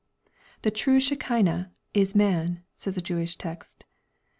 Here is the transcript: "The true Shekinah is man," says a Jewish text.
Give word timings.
"The 0.63 0.71
true 0.71 0.99
Shekinah 0.99 1.73
is 1.93 2.15
man," 2.15 2.63
says 2.75 2.97
a 2.97 3.01
Jewish 3.01 3.35
text. 3.37 3.85